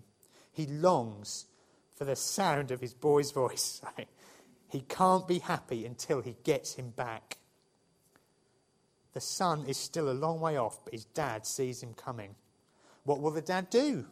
[0.54, 1.48] He longs
[1.96, 3.82] for the sound of his boy's voice.
[4.70, 7.38] He can't be happy until he gets him back.
[9.14, 12.36] The son is still a long way off, but his dad sees him coming.
[13.04, 14.06] What will the dad do?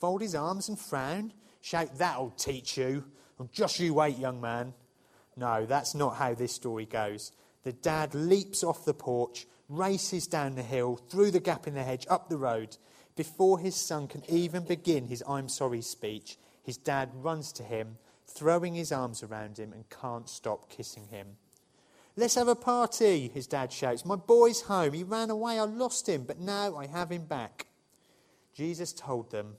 [0.00, 1.32] Fold his arms and frown?
[1.60, 3.04] Shout, That'll teach you.
[3.38, 4.72] Well, just you wait, young man.
[5.36, 7.32] No, that's not how this story goes.
[7.64, 11.82] The dad leaps off the porch, races down the hill, through the gap in the
[11.82, 12.76] hedge, up the road.
[13.16, 17.98] Before his son can even begin his I'm sorry speech, his dad runs to him,
[18.26, 21.36] throwing his arms around him and can't stop kissing him.
[22.16, 24.04] Let's have a party, his dad shouts.
[24.04, 24.94] My boy's home.
[24.94, 25.58] He ran away.
[25.58, 27.66] I lost him, but now I have him back.
[28.54, 29.56] Jesus told them,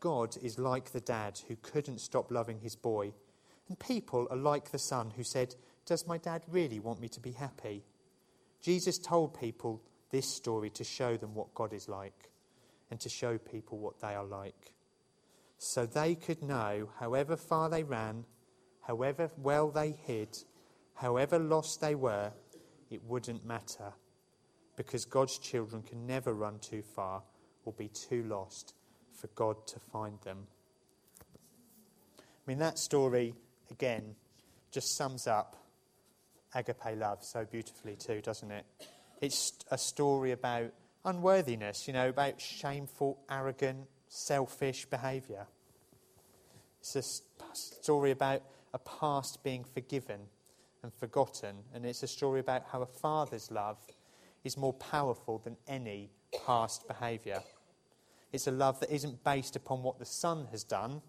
[0.00, 3.12] God is like the dad who couldn't stop loving his boy.
[3.68, 5.54] And people are like the son who said,
[5.86, 7.84] Does my dad really want me to be happy?
[8.60, 12.30] Jesus told people this story to show them what God is like
[12.90, 14.74] and to show people what they are like
[15.64, 18.24] so they could know, however far they ran,
[18.82, 20.38] however well they hid,
[20.94, 22.32] however lost they were,
[22.90, 23.92] it wouldn't matter.
[24.76, 27.22] Because God's children can never run too far
[27.64, 28.74] or be too lost
[29.12, 30.46] for God to find them.
[32.18, 33.34] I mean, that story,
[33.70, 34.16] again,
[34.70, 35.56] just sums up
[36.54, 38.64] agape love so beautifully, too, doesn't it?
[39.20, 40.72] It's a story about
[41.04, 45.46] unworthiness, you know, about shameful, arrogant, selfish behaviour.
[46.80, 47.02] It's a
[47.54, 50.20] story about a past being forgiven
[50.84, 53.78] and forgotten, and it's a story about how a father's love
[54.44, 56.10] is more powerful than any
[56.46, 57.42] past behaviour.
[58.32, 61.02] It's a love that isn't based upon what the son has done,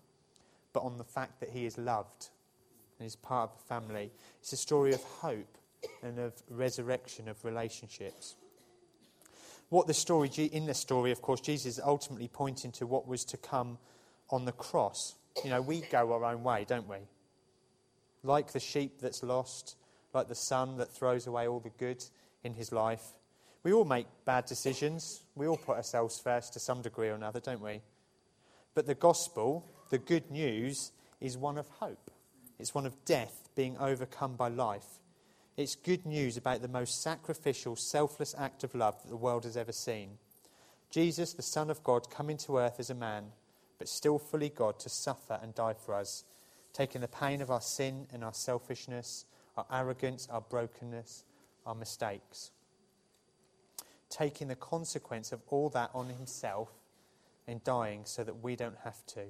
[0.74, 2.30] but on the fact that he is loved
[2.98, 4.12] and is part of the family.
[4.40, 5.58] It's a story of hope
[6.02, 8.36] and of resurrection of relationships
[9.70, 13.26] what the story, in the story, of course, Jesus is ultimately pointing to what was
[13.26, 13.78] to come
[14.30, 15.16] on the cross.
[15.44, 16.98] You know, we go our own way, don't we?
[18.26, 19.76] Like the sheep that's lost,
[20.12, 22.04] like the son that throws away all the good
[22.44, 23.04] in his life.
[23.62, 25.22] We all make bad decisions.
[25.36, 27.82] We all put ourselves first to some degree or another, don't we?
[28.74, 32.10] But the gospel, the good news, is one of hope.
[32.60, 35.00] It's one of death being overcome by life.
[35.56, 39.56] It's good news about the most sacrificial, selfless act of love that the world has
[39.56, 40.18] ever seen.
[40.90, 43.26] Jesus, the Son of God, coming to earth as a man,
[43.78, 46.24] but still fully God, to suffer and die for us,
[46.76, 51.24] taking the pain of our sin and our selfishness, our arrogance, our brokenness,
[51.66, 52.52] our mistakes.
[54.10, 56.70] Taking the consequence of all that on himself
[57.48, 59.22] and dying so that we don't have to,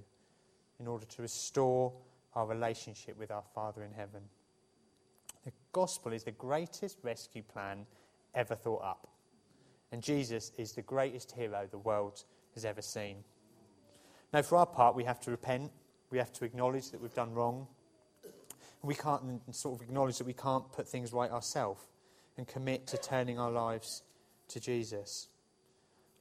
[0.79, 1.93] in order to restore
[2.33, 4.21] our relationship with our Father in heaven.
[5.45, 7.85] The gospel is the greatest rescue plan
[8.33, 9.07] ever thought up.
[9.91, 12.23] And Jesus is the greatest hero the world
[12.55, 13.17] has ever seen.
[14.33, 15.71] Now, for our part, we have to repent.
[16.11, 17.67] We have to acknowledge that we've done wrong.
[18.81, 21.81] We can't sort of acknowledge that we can't put things right ourselves
[22.37, 24.03] and commit to turning our lives
[24.49, 25.27] to Jesus.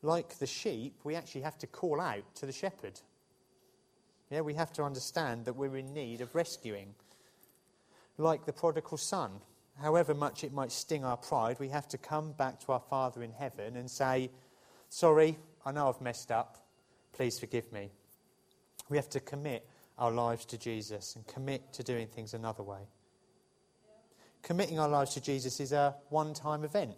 [0.03, 3.01] Like the sheep, we actually have to call out to the shepherd.
[4.31, 6.95] Yeah, we have to understand that we're in need of rescuing.
[8.17, 9.41] Like the prodigal son,
[9.81, 13.23] however much it might sting our pride, we have to come back to our Father
[13.23, 14.31] in heaven and say,
[14.89, 16.65] Sorry, I know I've messed up.
[17.13, 17.91] Please forgive me.
[18.89, 19.67] We have to commit
[19.99, 22.89] our lives to Jesus and commit to doing things another way.
[24.43, 26.95] Committing our lives to Jesus is a one time event.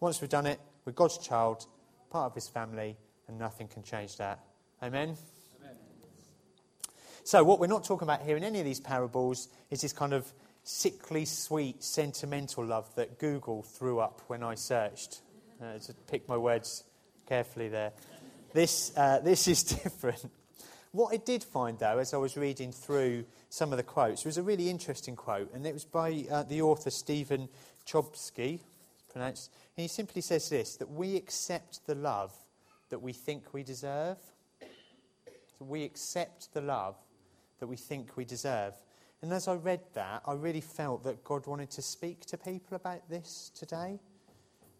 [0.00, 1.66] Once we've done it, we're God's child,
[2.10, 4.40] part of his family, and nothing can change that.
[4.82, 5.16] Amen?
[5.60, 5.76] Amen?
[7.24, 10.12] So, what we're not talking about here in any of these parables is this kind
[10.12, 15.20] of sickly, sweet, sentimental love that Google threw up when I searched.
[15.60, 16.84] Uh, to pick my words
[17.26, 17.90] carefully there.
[18.52, 20.30] This, uh, this is different.
[20.92, 24.38] What I did find, though, as I was reading through some of the quotes, was
[24.38, 27.48] a really interesting quote, and it was by uh, the author Stephen
[27.86, 28.60] Chbosky,
[29.10, 32.32] pronounced, and he simply says this that we accept the love
[32.88, 34.16] that we think we deserve.
[34.60, 36.96] So we accept the love
[37.60, 38.72] that we think we deserve.
[39.20, 42.76] And as I read that, I really felt that God wanted to speak to people
[42.76, 43.98] about this today.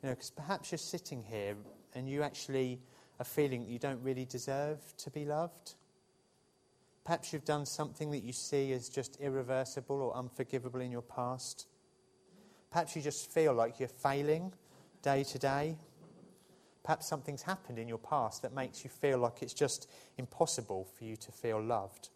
[0.02, 1.56] You know, because perhaps you're sitting here
[1.94, 2.80] and you actually
[3.18, 5.74] are feeling that you don't really deserve to be loved.
[7.08, 11.66] Perhaps you've done something that you see as just irreversible or unforgivable in your past.
[12.70, 14.52] Perhaps you just feel like you're failing
[15.00, 15.78] day to day.
[16.84, 21.04] Perhaps something's happened in your past that makes you feel like it's just impossible for
[21.04, 22.10] you to feel loved.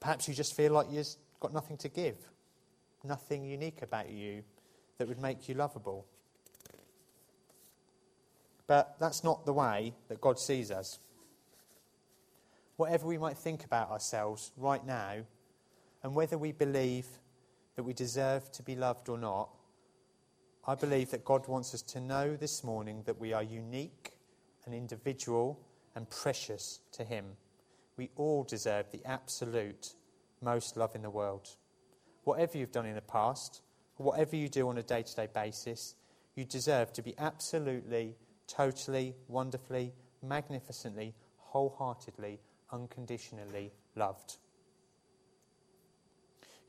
[0.00, 1.06] Perhaps you just feel like you've
[1.40, 2.18] got nothing to give,
[3.04, 4.44] nothing unique about you
[4.98, 6.04] that would make you lovable.
[8.66, 10.98] But that's not the way that God sees us
[12.80, 15.16] whatever we might think about ourselves right now,
[16.02, 17.06] and whether we believe
[17.76, 19.50] that we deserve to be loved or not,
[20.66, 24.12] I believe that God wants us to know this morning that we are unique
[24.64, 25.60] and individual
[25.94, 27.26] and precious to Him.
[27.98, 29.92] We all deserve the absolute
[30.40, 31.50] most love in the world.
[32.24, 33.60] Whatever you've done in the past,
[33.98, 35.96] whatever you do on a day to day basis,
[36.34, 38.16] you deserve to be absolutely,
[38.46, 42.40] totally, wonderfully, magnificently, wholeheartedly
[42.72, 44.36] unconditionally loved.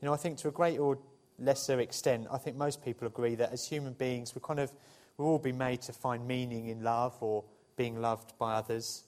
[0.00, 0.98] You know, I think to a greater or
[1.38, 4.72] lesser extent, I think most people agree that as human beings, we're kind of,
[5.16, 7.44] we've all been made to find meaning in love or
[7.76, 9.04] being loved by others.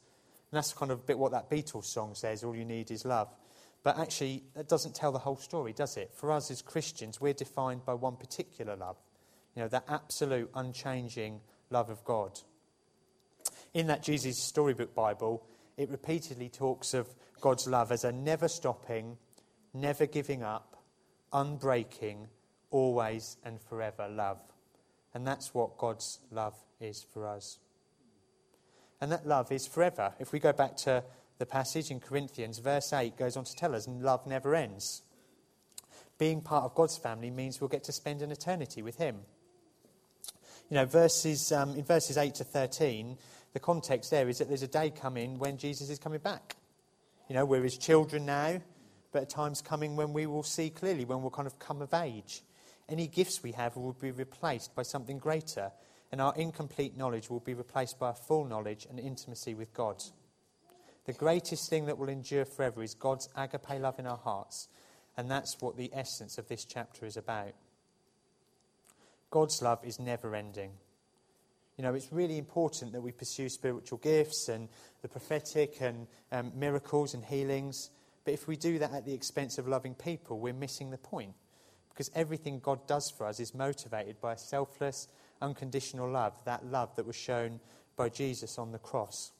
[0.51, 3.05] And that's kind of a bit what that Beatles song says all you need is
[3.05, 3.29] love.
[3.83, 6.11] But actually, that doesn't tell the whole story, does it?
[6.15, 8.97] For us as Christians, we're defined by one particular love.
[9.55, 12.41] You know, that absolute, unchanging love of God.
[13.75, 15.45] In that Jesus Storybook Bible,
[15.77, 17.09] it repeatedly talks of
[17.41, 19.17] God's love as a never stopping,
[19.73, 20.77] never giving up,
[21.33, 22.29] unbreaking,
[22.71, 24.39] always and forever love.
[25.15, 27.59] And that's what God's love is for us.
[29.01, 30.15] And that love is forever.
[30.19, 31.05] If we go back to
[31.39, 35.03] the passage in Corinthians, verse 8 goes on to tell us, love never ends.
[36.19, 39.19] Being part of God's family means we'll get to spend an eternity with Him.
[40.71, 43.19] You know, verses, um, in verses 8 to 13,
[43.55, 46.57] the context there is that there's a day coming when Jesus is coming back.
[47.29, 48.61] You know, we're his children now,
[49.13, 51.95] but a time's coming when we will see clearly, when we'll kind of come of
[51.95, 52.43] age.
[52.89, 55.71] Any gifts we have will be replaced by something greater,
[56.11, 60.03] and our incomplete knowledge will be replaced by a full knowledge and intimacy with God.
[61.07, 64.69] The greatest thing that will endure forever is God's agape love in our hearts,
[65.17, 67.53] and that's what the essence of this chapter is about.
[69.31, 70.73] God's love is never ending.
[71.77, 74.69] You know, it's really important that we pursue spiritual gifts and
[75.03, 77.91] the prophetic and um, miracles and healings.
[78.25, 81.35] But if we do that at the expense of loving people, we're missing the point.
[81.91, 85.09] Because everything God does for us is motivated by a selfless,
[85.43, 87.61] unconditional love, that love that was shown
[87.97, 89.33] by Jesus on the cross.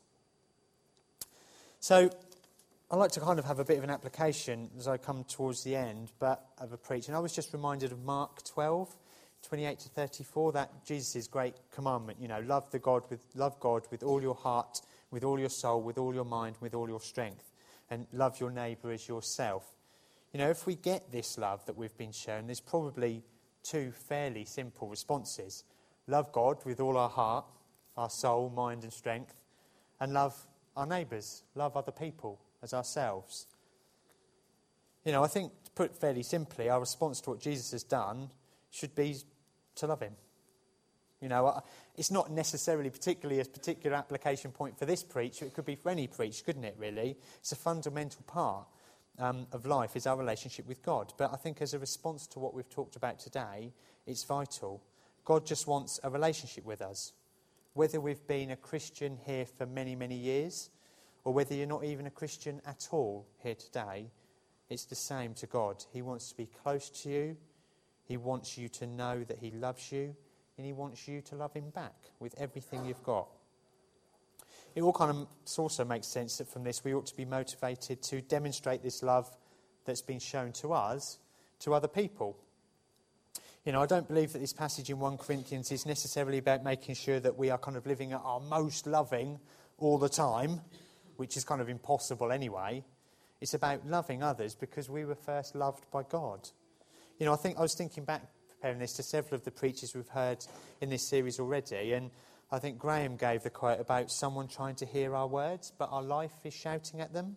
[1.81, 2.11] So,
[2.91, 5.65] I like to kind of have a bit of an application as I come towards
[5.65, 7.09] the end but of a preach.
[7.09, 8.95] And I was just reminded of Mark 12,
[9.45, 13.83] 28 to 34, that Jesus' great commandment, you know, love the God with love God
[13.91, 14.81] with all your heart,
[15.11, 17.53] with all your soul, with all your mind, with all your strength,
[17.91, 19.65] and love your neighbour as yourself.
[20.33, 23.23] You know, if we get this love that we've been shown, there's probably
[23.63, 25.65] two fairly simple responses.
[26.07, 27.45] Love God with all our heart,
[27.97, 29.35] our soul, mind, and strength,
[30.01, 30.35] and love
[30.77, 33.47] our neighbours, love other people as ourselves.
[35.05, 37.83] You know, I think, to put it fairly simply, our response to what Jesus has
[37.83, 38.31] done
[38.71, 39.17] should be
[39.77, 40.15] to love him.
[41.21, 41.63] You know,
[41.97, 45.41] it's not necessarily particularly a particular application point for this preach.
[45.41, 47.17] It could be for any preach, couldn't it, really?
[47.39, 48.67] It's a fundamental part
[49.19, 51.13] um, of life is our relationship with God.
[51.17, 53.73] But I think as a response to what we've talked about today,
[54.07, 54.83] it's vital.
[55.25, 57.13] God just wants a relationship with us.
[57.73, 60.71] Whether we've been a Christian here for many, many years,
[61.25, 64.11] or whether you're not even a Christian at all here today,
[64.69, 65.85] it's the same to God.
[65.93, 67.37] He wants to be close to you.
[68.05, 70.15] He wants you to know that He loves you,
[70.57, 73.29] and He wants you to love Him back with everything you've got.
[74.75, 78.03] It all kind of also makes sense that from this we ought to be motivated
[78.03, 79.35] to demonstrate this love
[79.85, 81.19] that's been shown to us
[81.61, 82.37] to other people.
[83.65, 86.97] You know, I don't believe that this passage in 1 Corinthians is necessarily about making
[86.97, 89.39] sure that we are kind of living at our most loving
[89.79, 90.61] all the time,
[91.17, 92.85] which is kind of impossible anyway.
[93.41, 96.51] It's about loving others because we were first loved by God.
[97.19, 99.95] You know, I think I was thinking back preparing this to several of the preachers
[99.95, 100.45] we've heard
[100.81, 102.11] in this series already, and
[102.51, 106.03] I think Graham gave the quote about someone trying to hear our words, but our
[106.03, 107.37] life is shouting at them.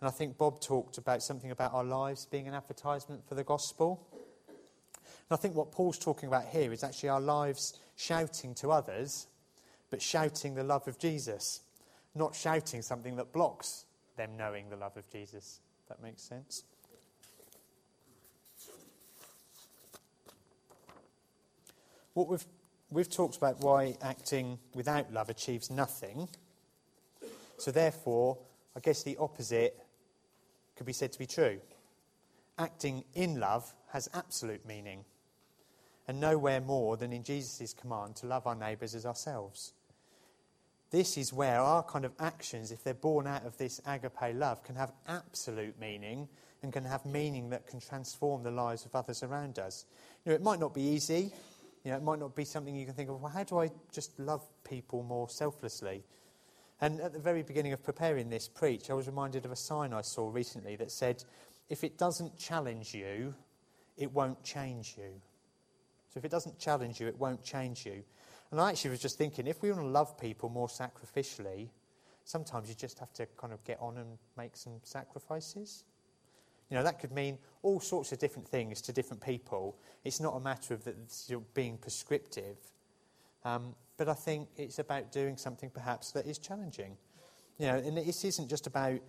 [0.00, 3.44] And I think Bob talked about something about our lives being an advertisement for the
[3.44, 4.04] gospel.
[4.12, 9.28] And I think what Paul's talking about here is actually our lives shouting to others,
[9.88, 11.60] but shouting the love of Jesus,
[12.16, 13.84] not shouting something that blocks
[14.16, 15.60] them knowing the love of Jesus.
[15.88, 16.64] That makes sense.
[22.14, 22.44] What we've
[22.90, 26.28] we've talked about why acting without love achieves nothing.
[27.58, 28.38] So, therefore,
[28.76, 29.78] I guess the opposite
[30.76, 31.60] could be said to be true.
[32.58, 35.04] Acting in love has absolute meaning,
[36.08, 39.72] and nowhere more than in Jesus' command to love our neighbours as ourselves.
[40.90, 44.64] This is where our kind of actions, if they're born out of this agape love,
[44.64, 46.28] can have absolute meaning
[46.62, 49.84] and can have meaning that can transform the lives of others around us.
[50.24, 51.32] You know, it might not be easy,
[51.84, 53.70] you know, it might not be something you can think of, well, how do I
[53.92, 56.04] just love people more selflessly?
[56.80, 59.92] And at the very beginning of preparing this preach, I was reminded of a sign
[59.92, 61.24] I saw recently that said,
[61.68, 63.34] if it doesn't challenge you,
[63.96, 65.20] it won't change you.
[66.12, 68.02] So if it doesn't challenge you, it won't change you.
[68.50, 71.68] And I actually was just thinking, if we want to love people more sacrificially,
[72.24, 75.84] sometimes you just have to kind of get on and make some sacrifices.
[76.70, 79.76] You know, that could mean all sorts of different things to different people.
[80.04, 80.96] It's not a matter of that
[81.26, 82.56] you're being prescriptive.
[83.44, 86.96] Um, but I think it's about doing something perhaps that is challenging.
[87.58, 89.00] You know, and this isn't just about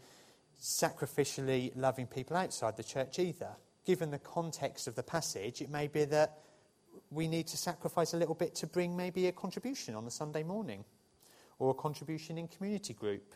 [0.59, 3.51] sacrificially loving people outside the church either.
[3.85, 6.39] Given the context of the passage, it may be that
[7.09, 10.43] we need to sacrifice a little bit to bring maybe a contribution on a Sunday
[10.43, 10.83] morning
[11.59, 13.33] or a contribution in community group.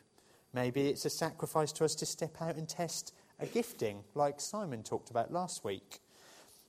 [0.53, 4.83] Maybe it's a sacrifice to us to step out and test a gifting, like Simon
[4.83, 5.99] talked about last week.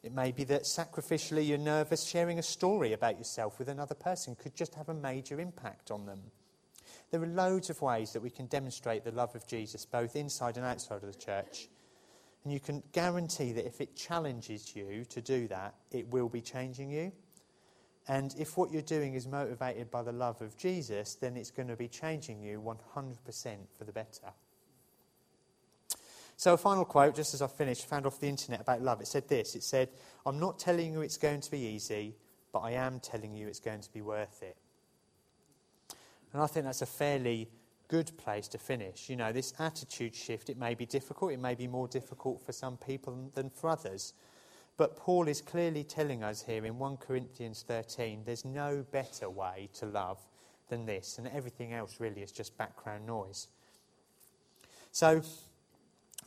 [0.02, 4.36] It may be that sacrificially you're nervous sharing a story about yourself with another person
[4.36, 6.20] could just have a major impact on them.
[7.10, 10.56] There are loads of ways that we can demonstrate the love of Jesus, both inside
[10.56, 11.68] and outside of the church.
[12.44, 16.40] And you can guarantee that if it challenges you to do that, it will be
[16.40, 17.12] changing you.
[18.08, 21.68] And if what you're doing is motivated by the love of Jesus, then it's going
[21.68, 24.32] to be changing you 100% for the better.
[26.36, 29.00] So, a final quote, just as I finished, found off the internet about love.
[29.00, 29.88] It said this It said,
[30.24, 32.14] I'm not telling you it's going to be easy,
[32.52, 34.56] but I am telling you it's going to be worth it.
[36.32, 37.48] And I think that's a fairly
[37.88, 39.08] good place to finish.
[39.08, 42.52] You know, this attitude shift, it may be difficult, it may be more difficult for
[42.52, 44.12] some people than for others.
[44.76, 49.70] But Paul is clearly telling us here in 1 Corinthians 13 there's no better way
[49.74, 50.18] to love
[50.68, 53.48] than this, and everything else really is just background noise.
[54.90, 55.22] So,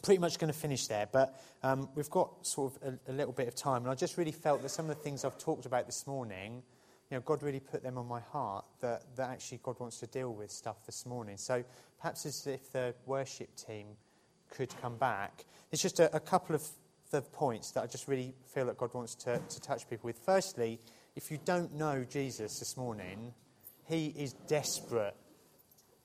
[0.02, 3.34] pretty much going to finish there, but um, we've got sort of a, a, little
[3.34, 5.66] bit of time, and I just really felt that some of the things I've talked
[5.66, 6.64] about this morning,
[7.10, 10.08] you know, God really put them on my heart that, that actually God wants to
[10.08, 11.38] deal with stuff this morning.
[11.38, 11.64] So
[12.00, 13.88] perhaps as if the worship team
[14.50, 16.64] could come back, it's just a, a couple of
[17.12, 20.20] the points that I just really feel that God wants to, to touch people with.
[20.24, 20.80] Firstly,
[21.16, 23.34] if you don't know Jesus this morning,
[23.88, 25.16] he is desperate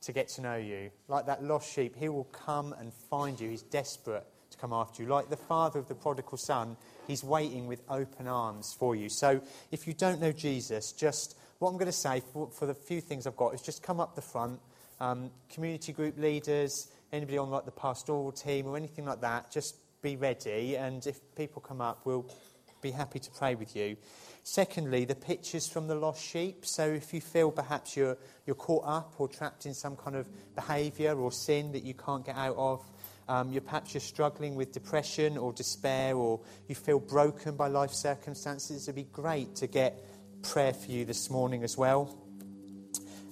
[0.04, 0.90] to get to know you.
[1.08, 3.50] Like that lost sheep, he will come and find you.
[3.50, 5.08] He's desperate to come after you.
[5.08, 6.76] Like the father of the prodigal son,
[7.06, 9.08] he's waiting with open arms for you.
[9.08, 9.40] So
[9.70, 13.00] if you don't know Jesus, just what I'm going to say for, for the few
[13.00, 14.60] things I've got is just come up the front.
[15.00, 19.76] Um, community group leaders, anybody on like the pastoral team or anything like that, just
[20.02, 20.76] be ready.
[20.76, 22.26] And if people come up, we'll
[22.84, 23.96] be happy to pray with you.
[24.42, 26.66] Secondly, the pictures from the lost sheep.
[26.66, 30.28] So if you feel perhaps you're, you're caught up or trapped in some kind of
[30.54, 32.84] behaviour or sin that you can't get out of,
[33.26, 37.92] um, you're perhaps you're struggling with depression or despair or you feel broken by life
[37.92, 40.04] circumstances, it'd be great to get
[40.42, 42.14] prayer for you this morning as well.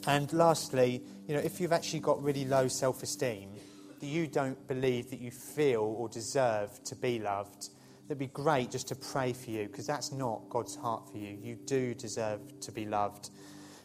[0.07, 3.51] And lastly, you know, if you've actually got really low self esteem,
[4.01, 7.69] that you don't believe that you feel or deserve to be loved,
[8.07, 11.39] it'd be great just to pray for you because that's not God's heart for you.
[11.41, 13.31] You do deserve to be loved.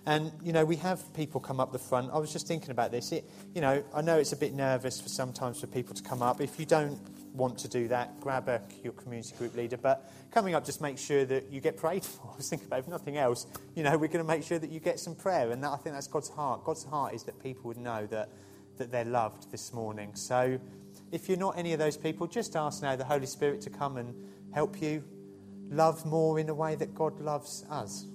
[0.07, 2.11] And, you know, we have people come up the front.
[2.13, 3.11] I was just thinking about this.
[3.11, 6.21] It, you know, I know it's a bit nervous for sometimes for people to come
[6.21, 6.39] up.
[6.39, 6.97] If you don't
[7.33, 9.75] want to do that, grab a, your community group leader.
[9.75, 12.29] But coming up, just make sure that you get prayed for.
[12.33, 14.71] I was thinking about, if nothing else, you know, we're going to make sure that
[14.71, 15.51] you get some prayer.
[15.51, 16.63] And that, I think that's God's heart.
[16.63, 18.29] God's heart is that people would know that,
[18.77, 20.15] that they're loved this morning.
[20.15, 20.57] So
[21.11, 23.97] if you're not any of those people, just ask now the Holy Spirit to come
[23.97, 24.13] and
[24.53, 25.03] help you
[25.69, 28.05] love more in a way that God loves us.